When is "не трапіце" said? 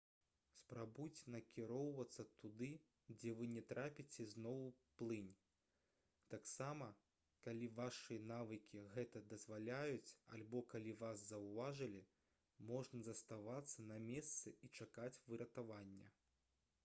3.55-4.25